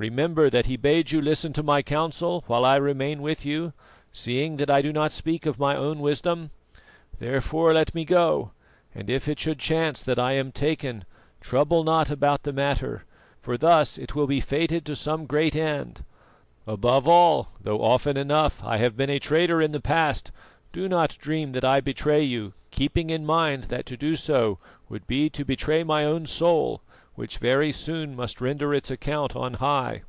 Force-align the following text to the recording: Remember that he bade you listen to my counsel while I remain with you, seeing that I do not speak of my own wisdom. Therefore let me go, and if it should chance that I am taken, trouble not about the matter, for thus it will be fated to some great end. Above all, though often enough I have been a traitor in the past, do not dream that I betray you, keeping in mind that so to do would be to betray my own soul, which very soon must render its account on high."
Remember 0.00 0.48
that 0.48 0.66
he 0.66 0.76
bade 0.76 1.10
you 1.10 1.20
listen 1.20 1.52
to 1.54 1.60
my 1.64 1.82
counsel 1.82 2.44
while 2.46 2.64
I 2.64 2.76
remain 2.76 3.20
with 3.20 3.44
you, 3.44 3.72
seeing 4.12 4.56
that 4.58 4.70
I 4.70 4.80
do 4.80 4.92
not 4.92 5.10
speak 5.10 5.44
of 5.44 5.58
my 5.58 5.74
own 5.74 5.98
wisdom. 5.98 6.50
Therefore 7.18 7.74
let 7.74 7.96
me 7.96 8.04
go, 8.04 8.52
and 8.94 9.10
if 9.10 9.26
it 9.26 9.40
should 9.40 9.58
chance 9.58 10.00
that 10.04 10.16
I 10.16 10.34
am 10.34 10.52
taken, 10.52 11.04
trouble 11.40 11.82
not 11.82 12.12
about 12.12 12.44
the 12.44 12.52
matter, 12.52 13.06
for 13.42 13.58
thus 13.58 13.98
it 13.98 14.14
will 14.14 14.28
be 14.28 14.38
fated 14.38 14.86
to 14.86 14.94
some 14.94 15.26
great 15.26 15.56
end. 15.56 16.04
Above 16.64 17.08
all, 17.08 17.48
though 17.60 17.82
often 17.82 18.16
enough 18.16 18.62
I 18.62 18.76
have 18.76 18.96
been 18.96 19.10
a 19.10 19.18
traitor 19.18 19.60
in 19.60 19.72
the 19.72 19.80
past, 19.80 20.30
do 20.70 20.88
not 20.88 21.18
dream 21.20 21.50
that 21.52 21.64
I 21.64 21.80
betray 21.80 22.22
you, 22.22 22.52
keeping 22.70 23.10
in 23.10 23.26
mind 23.26 23.64
that 23.64 23.88
so 23.88 23.96
to 23.96 24.14
do 24.14 24.58
would 24.88 25.08
be 25.08 25.28
to 25.30 25.44
betray 25.44 25.82
my 25.82 26.04
own 26.04 26.24
soul, 26.24 26.82
which 27.14 27.38
very 27.38 27.72
soon 27.72 28.14
must 28.14 28.40
render 28.40 28.72
its 28.72 28.92
account 28.92 29.34
on 29.34 29.54
high." 29.54 30.02